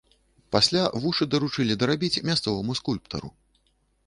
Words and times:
Пасля 0.55 0.81
вушы 1.03 1.27
даручылі 1.33 1.77
дарабіць 1.83 2.21
мясцоваму 2.31 2.71
скульптару. 2.81 3.29